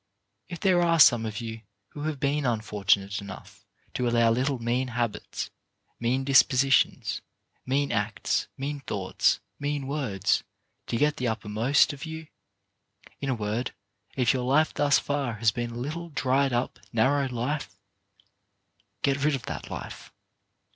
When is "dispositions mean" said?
6.23-7.91